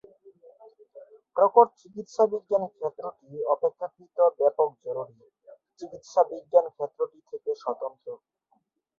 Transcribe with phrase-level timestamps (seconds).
[1.37, 5.15] প্রকট চিকিৎসাবিজ্ঞান ক্ষেত্রটি অপেক্ষাকৃত ব্যাপক জরুরি
[5.79, 8.07] চিকিৎসাবিজ্ঞান ক্ষেত্রটি থেকে স্বতন্ত্র।